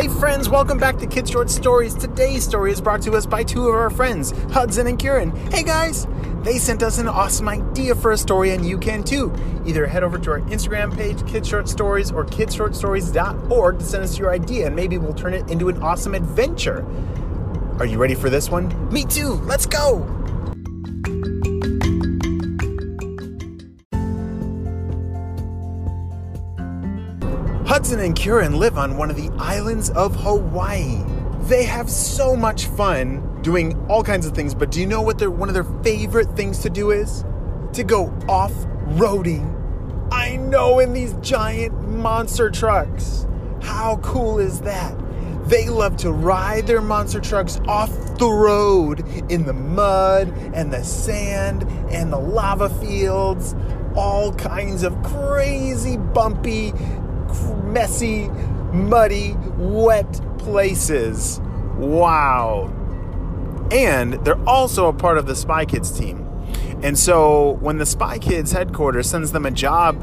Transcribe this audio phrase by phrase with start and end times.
[0.00, 1.94] Hey friends, welcome back to Kid Short Stories.
[1.94, 5.30] Today's story is brought to us by two of our friends, Hudson and Curren.
[5.52, 6.06] Hey guys!
[6.42, 9.30] They sent us an awesome idea for a story and you can too.
[9.66, 14.18] Either head over to our Instagram page, Kid Short Stories, or kidshortstories.org to send us
[14.18, 16.82] your idea and maybe we'll turn it into an awesome adventure.
[17.78, 18.90] Are you ready for this one?
[18.90, 19.34] Me too!
[19.44, 19.98] Let's go!
[27.70, 31.04] Hudson and Curren live on one of the islands of Hawaii.
[31.42, 35.20] They have so much fun doing all kinds of things, but do you know what
[35.20, 37.24] their one of their favorite things to do is?
[37.74, 40.08] To go off-roading.
[40.10, 43.28] I know in these giant monster trucks.
[43.62, 44.92] How cool is that?
[45.48, 50.82] They love to ride their monster trucks off the road in the mud and the
[50.82, 51.62] sand
[51.92, 53.54] and the lava fields,
[53.94, 56.72] all kinds of crazy bumpy
[57.64, 58.28] messy,
[58.72, 61.40] muddy, wet places.
[61.76, 62.70] Wow.
[63.70, 66.26] And they're also a part of the Spy Kids team.
[66.82, 70.02] And so when the Spy Kids headquarters sends them a job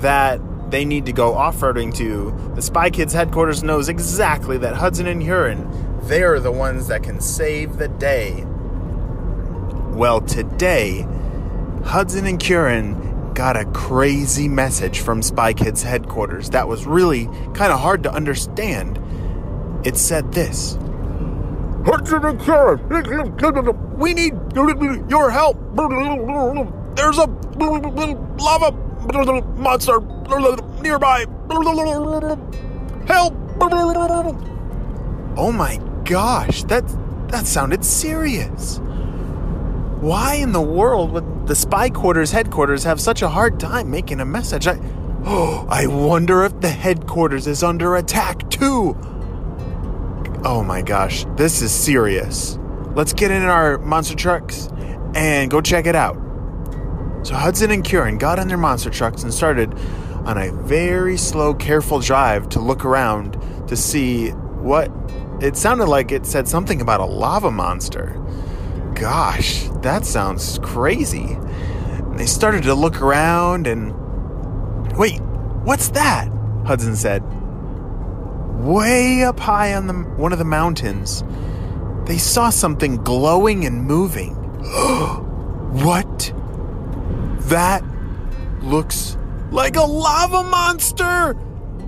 [0.00, 0.40] that
[0.70, 5.24] they need to go off-roading to, the Spy Kids headquarters knows exactly that Hudson and
[5.24, 5.66] Curren,
[6.02, 8.44] they're the ones that can save the day.
[9.94, 11.06] Well, today,
[11.84, 17.72] Hudson and Curren got a crazy message from Spy Kids headquarters that was really kind
[17.72, 18.98] of hard to understand.
[19.86, 20.76] It said this
[23.96, 24.32] We need
[25.08, 25.56] your help.
[26.96, 27.26] There's a
[28.40, 28.72] lava
[29.56, 30.00] monster
[30.82, 31.24] nearby.
[33.06, 33.34] Help!
[35.36, 36.82] Oh my gosh, that
[37.28, 38.80] that sounded serious.
[40.00, 44.20] Why in the world would the spy quarters headquarters have such a hard time making
[44.20, 44.68] a message?
[44.68, 44.78] I,
[45.24, 48.96] oh, I wonder if the headquarters is under attack too.
[50.44, 52.60] Oh my gosh, this is serious.
[52.94, 54.68] Let's get in our monster trucks
[55.14, 56.14] and go check it out.
[57.24, 59.74] So Hudson and Curren got in their monster trucks and started
[60.26, 64.92] on a very slow, careful drive to look around to see what
[65.40, 68.14] it sounded like it said something about a lava monster
[68.98, 71.34] gosh, that sounds crazy.
[71.34, 73.94] And they started to look around and.
[74.96, 75.20] Wait,
[75.64, 76.28] what's that?
[76.66, 77.22] Hudson said.
[78.60, 81.22] Way up high on the, one of the mountains,
[82.06, 84.34] they saw something glowing and moving.
[85.84, 86.32] what?
[87.48, 87.84] That
[88.62, 89.16] looks
[89.50, 91.36] like a lava monster!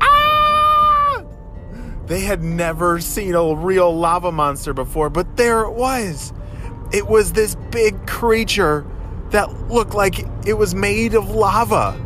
[0.00, 1.22] Ah!
[2.06, 6.32] They had never seen a real lava monster before, but there it was.
[6.94, 8.86] It was this big creature
[9.30, 12.00] that looked like it was made of lava.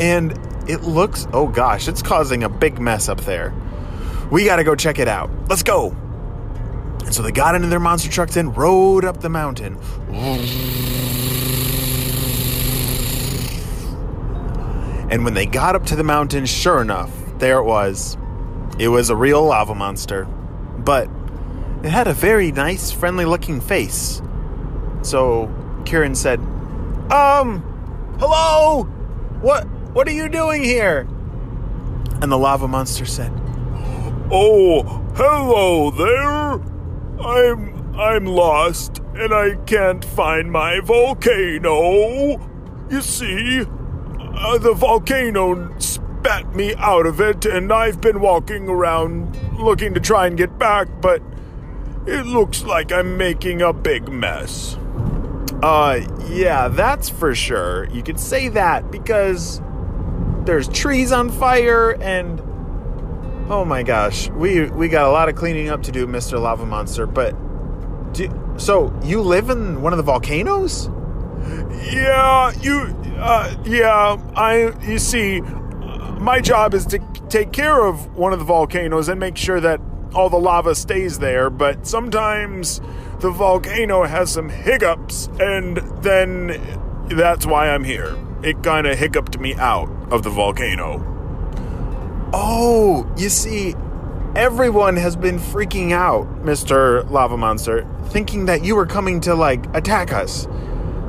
[0.00, 0.32] And
[0.68, 3.54] it looks, oh gosh, it's causing a big mess up there.
[4.32, 5.30] We gotta go check it out.
[5.48, 5.90] Let's go.
[7.04, 9.76] And so they got into their monster trucks and rode up the mountain.
[15.08, 18.16] And when they got up to the mountain, sure enough, there it was.
[18.76, 20.24] It was a real lava monster.
[20.24, 21.08] But
[21.82, 24.20] it had a very nice, friendly looking face.
[25.02, 25.50] So
[25.86, 26.38] Curren said,
[27.10, 27.62] Um,
[28.18, 28.84] hello?
[29.40, 31.08] What what are you doing here?
[32.20, 33.32] And the lava monster said,
[34.30, 34.82] Oh,
[35.16, 36.60] hello there.
[37.20, 42.38] I'm I'm lost and I can't find my volcano.
[42.90, 49.36] You see, uh, the volcano spat me out of it and I've been walking around
[49.58, 51.22] looking to try and get back, but
[52.10, 54.76] it looks like I'm making a big mess.
[55.62, 57.88] Uh, yeah, that's for sure.
[57.90, 59.60] You could say that because
[60.44, 62.40] there's trees on fire and
[63.50, 66.40] oh my gosh, we we got a lot of cleaning up to do, Mr.
[66.40, 67.06] Lava Monster.
[67.06, 67.32] But
[68.12, 70.88] do, so you live in one of the volcanoes?
[71.92, 72.96] Yeah, you.
[73.18, 74.72] Uh, yeah, I.
[74.86, 76.98] You see, my job is to
[77.28, 79.80] take care of one of the volcanoes and make sure that
[80.14, 82.80] all the lava stays there, but sometimes
[83.20, 86.60] the volcano has some hiccups, and then
[87.08, 88.16] that's why I'm here.
[88.42, 91.06] it kind of hiccuped me out of the volcano.
[92.32, 93.74] Oh, you see,
[94.34, 97.08] everyone has been freaking out, Mr.
[97.10, 100.46] Lava Monster, thinking that you were coming to, like, attack us.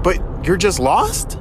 [0.04, 1.38] But you're just lost?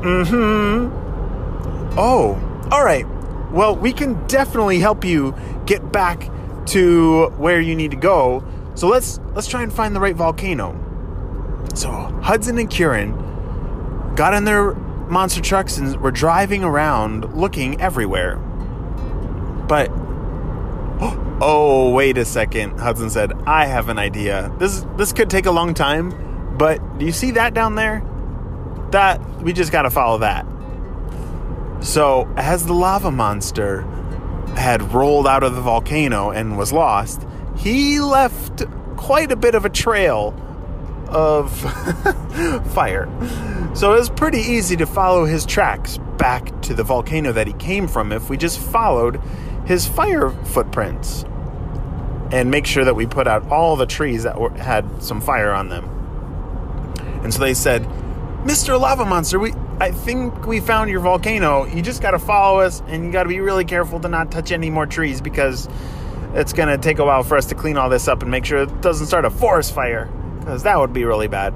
[0.00, 1.98] Mm hmm.
[1.98, 2.34] Oh,
[2.72, 3.06] alright.
[3.52, 5.34] Well, we can definitely help you
[5.70, 6.28] get back
[6.66, 8.44] to where you need to go.
[8.74, 10.74] So let's let's try and find the right volcano.
[11.74, 11.90] So
[12.22, 13.12] Hudson and Curren
[14.16, 18.36] got in their monster trucks and were driving around looking everywhere.
[19.68, 19.90] But
[21.40, 23.32] oh, wait a second, Hudson said.
[23.46, 24.52] I have an idea.
[24.58, 28.02] This this could take a long time, but do you see that down there?
[28.90, 30.44] That we just got to follow that.
[31.80, 33.86] So, as the lava monster
[34.56, 37.26] had rolled out of the volcano and was lost,
[37.56, 38.64] he left
[38.96, 40.34] quite a bit of a trail
[41.08, 41.52] of
[42.74, 43.08] fire.
[43.74, 47.52] So it was pretty easy to follow his tracks back to the volcano that he
[47.54, 49.20] came from if we just followed
[49.66, 51.24] his fire footprints
[52.32, 55.50] and make sure that we put out all the trees that were, had some fire
[55.50, 55.84] on them.
[57.22, 57.82] And so they said,
[58.44, 58.80] Mr.
[58.80, 61.64] Lava Monster, we I think we found your volcano.
[61.64, 64.30] You just got to follow us and you got to be really careful to not
[64.30, 65.68] touch any more trees because
[66.34, 68.44] it's going to take a while for us to clean all this up and make
[68.44, 70.04] sure it doesn't start a forest fire
[70.38, 71.54] because that would be really bad.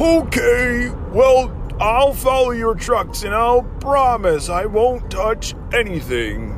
[0.00, 6.56] Okay, well, I'll follow your trucks and I'll promise I won't touch anything.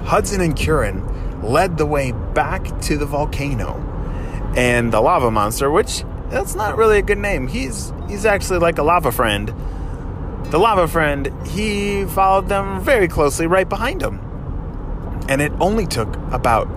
[0.00, 1.06] Hudson and Curren
[1.40, 3.86] led the way back to the volcano.
[4.56, 7.46] And the lava monster, which that's not really a good name.
[7.46, 9.52] He's he's actually like a lava friend.
[10.50, 14.18] The lava friend, he followed them very closely right behind him.
[15.28, 16.68] And it only took about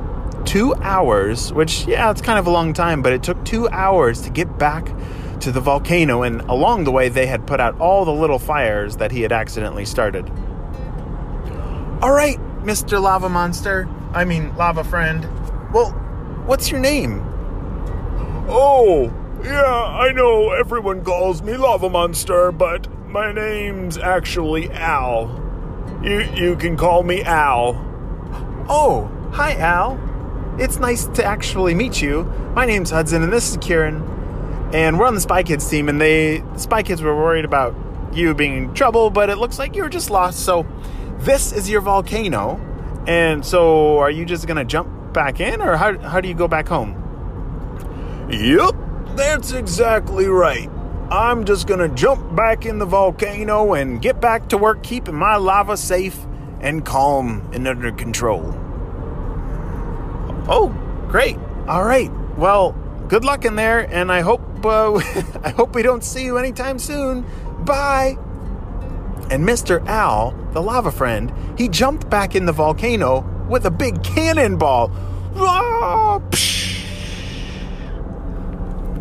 [0.46, 4.22] two hours, which, yeah, it's kind of a long time, but it took two hours
[4.22, 4.94] to get back
[5.40, 6.22] to the volcano.
[6.22, 9.32] And along the way, they had put out all the little fires that he had
[9.32, 10.30] accidentally started.
[12.02, 13.02] All right, Mr.
[13.02, 13.90] Lava Monster.
[14.14, 15.24] I mean, Lava Friend.
[15.74, 15.92] Well,
[16.46, 17.24] what's your name?
[18.48, 19.12] Oh,
[19.44, 25.42] yeah, I know everyone calls me Lava Monster, but my name's actually Al.
[26.02, 27.76] You you can call me Al.
[28.70, 30.00] Oh, hi, Al.
[30.60, 32.24] It's nice to actually meet you.
[32.56, 34.02] My name's Hudson, and this is Curren.
[34.74, 37.76] And we're on the Spy Kids team, and they the Spy Kids were worried about
[38.14, 40.40] you being in trouble, but it looks like you were just lost.
[40.40, 40.66] So,
[41.20, 42.60] this is your volcano.
[43.08, 46.48] And so, are you just gonna jump back in, or how how do you go
[46.48, 47.00] back home?
[48.32, 48.76] Yep,
[49.16, 50.70] that's exactly right.
[51.12, 55.36] I'm just gonna jump back in the volcano and get back to work keeping my
[55.36, 56.18] lava safe
[56.60, 58.54] and calm and under control.
[60.48, 60.76] Oh,
[61.08, 61.38] great.
[61.68, 62.12] All right.
[62.38, 62.72] Well,
[63.08, 64.94] good luck in there, and I hope uh,
[65.44, 67.26] I hope we don't see you anytime soon.
[67.64, 68.18] Bye.
[69.30, 69.86] And Mr.
[69.88, 74.92] Al, the lava friend, he jumped back in the volcano with a big cannonball.
[75.36, 76.20] Ah,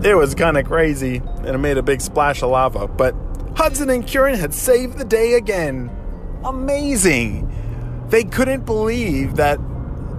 [0.04, 2.88] it was kind of crazy, and it made a big splash of lava.
[2.88, 3.14] But
[3.56, 5.90] Hudson and Curren had saved the day again.
[6.44, 7.48] Amazing.
[8.08, 9.58] They couldn't believe that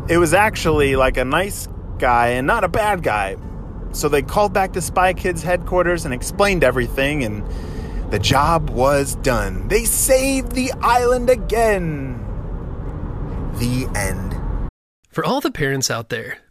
[0.10, 1.68] it was actually like a nice
[2.00, 3.38] guy and not a bad guy.
[3.92, 7.44] So they called back to Spy Kids headquarters and explained everything, and
[8.12, 9.68] the job was done.
[9.68, 12.20] They saved the island again.
[13.56, 14.70] The end.
[15.12, 16.40] For all the parents out there,